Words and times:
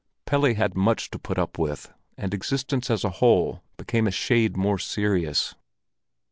Pelle 0.25 0.55
had 0.55 0.73
much 0.73 1.11
to 1.11 1.19
put 1.19 1.37
up 1.37 1.59
with, 1.59 1.93
and 2.17 2.33
existence 2.33 2.89
as 2.89 3.03
a 3.03 3.11
whole 3.21 3.61
became 3.77 4.07
a 4.07 4.09
shade 4.11 4.57
more 4.57 4.79
serious. 4.79 5.53